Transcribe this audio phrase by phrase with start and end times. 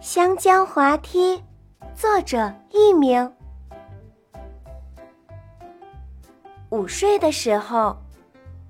[0.00, 1.44] 香蕉滑梯，
[1.94, 3.30] 作者佚名。
[6.70, 7.94] 午睡的时候，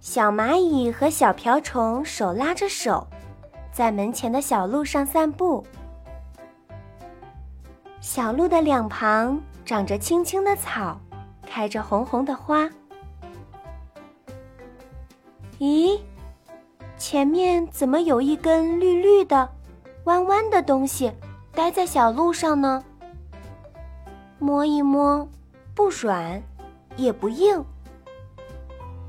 [0.00, 3.06] 小蚂蚁和小瓢虫手拉着手，
[3.70, 5.64] 在门前的小路上散步。
[8.00, 11.00] 小路的两旁长着青青的草，
[11.46, 12.68] 开着红红的花。
[15.60, 15.96] 咦，
[16.98, 19.48] 前面怎么有一根绿绿的？
[20.04, 21.12] 弯弯的东西，
[21.52, 22.82] 待在小路上呢。
[24.38, 25.28] 摸一摸，
[25.74, 26.42] 不软，
[26.96, 27.64] 也不硬。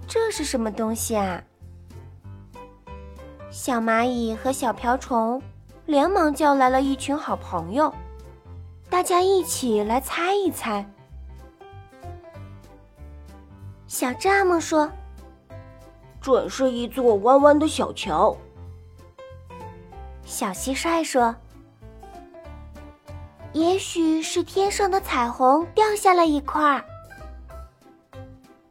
[0.08, 1.42] 这是什么东西啊？
[3.50, 5.42] 小蚂蚁和小瓢虫
[5.86, 7.94] 连忙叫来了一群好朋友，
[8.90, 10.86] 大家一起来猜一猜。
[13.88, 14.90] 小蚱蜢说
[16.22, 18.36] ：“准是一座弯弯的小桥。”
[20.32, 21.36] 小蟋蟀说
[23.52, 26.86] ：“也许是天上的彩虹掉下了一块儿。”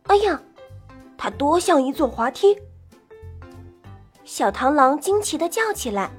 [0.08, 0.40] 哎呀，
[1.18, 2.56] 它多像一座滑梯！
[4.24, 6.10] 小螳螂惊奇的叫起来：“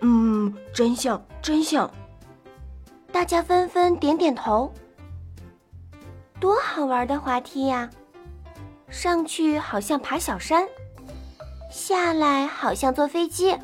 [0.00, 1.88] 嗯，真像，真像！”
[3.12, 4.72] 大家纷纷点点头。
[6.40, 7.90] 多好玩的滑梯呀！
[8.88, 10.66] 上去好像爬小山，
[11.70, 13.54] 下来好像坐飞机。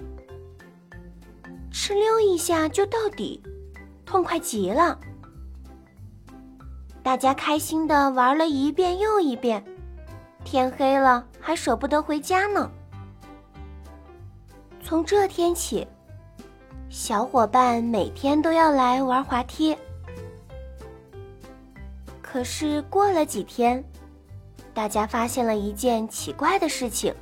[1.86, 3.40] 哧溜一下就到底，
[4.04, 4.98] 痛快极了！
[7.00, 9.64] 大家开心的玩了一遍又一遍，
[10.42, 12.68] 天黑了还舍不得回家呢。
[14.82, 15.86] 从这天起，
[16.90, 19.76] 小伙伴每天都要来玩滑梯。
[22.20, 23.84] 可是过了几天，
[24.74, 27.14] 大家发现了一件奇怪的事情：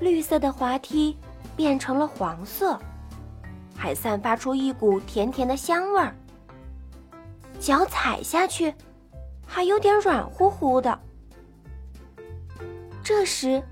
[0.00, 1.16] 绿色的滑梯。
[1.56, 2.78] 变成了黄色，
[3.76, 6.14] 还散发出一股甜甜的香味儿。
[7.60, 8.74] 脚踩下去，
[9.46, 10.98] 还有点软乎乎的。
[13.02, 13.62] 这时，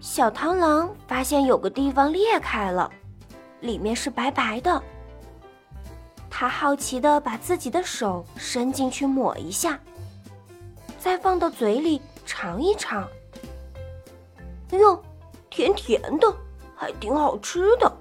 [0.00, 2.90] 小螳螂发现有个地方裂开了，
[3.60, 4.82] 里面是白白的。
[6.28, 9.78] 他好奇的把自己的手伸进去抹一下，
[10.98, 13.06] 再放到嘴里尝一尝。
[14.70, 15.00] 哟，
[15.50, 16.34] 甜甜的。
[16.82, 17.96] 还挺好吃的，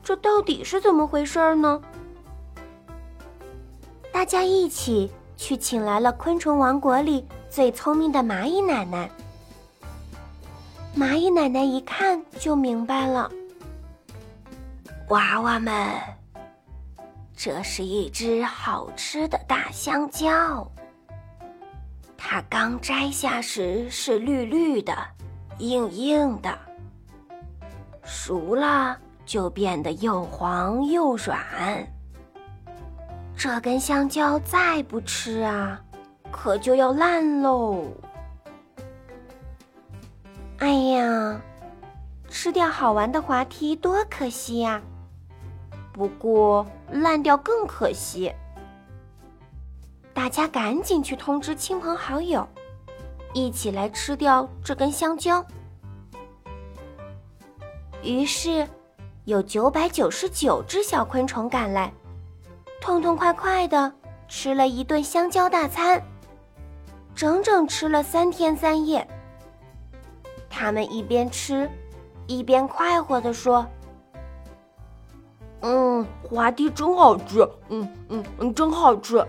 [0.00, 1.82] 这到底是怎么回事呢？
[4.12, 9.10] 大家一起去请来了昆虫王国里最聪明的蚂蚁奶奶。
[10.96, 13.28] 蚂蚁奶奶一看就明白了，
[15.08, 15.74] 娃娃们，
[17.36, 20.64] 这是一只好吃的大香蕉。
[22.16, 24.96] 它刚摘下时是绿绿的，
[25.58, 26.56] 硬硬的。
[28.04, 31.38] 熟了就变得又黄又软。
[33.36, 35.80] 这根香蕉再不吃啊，
[36.30, 37.84] 可就要烂喽！
[40.58, 41.40] 哎呀，
[42.28, 44.80] 吃掉好玩的滑梯多可惜呀！
[45.92, 48.32] 不过烂掉更可惜。
[50.12, 52.46] 大家赶紧去通知亲朋好友，
[53.32, 55.44] 一起来吃掉这根香蕉。
[58.04, 58.68] 于是，
[59.24, 61.92] 有九百九十九只小昆虫赶来，
[62.80, 63.90] 痛痛快快的
[64.28, 66.02] 吃了一顿香蕉大餐，
[67.14, 69.06] 整整吃了三天三夜。
[70.50, 71.68] 他们一边吃，
[72.26, 73.66] 一边快活的说
[75.62, 79.26] ：“嗯，滑梯真好吃，嗯嗯嗯，真好吃。”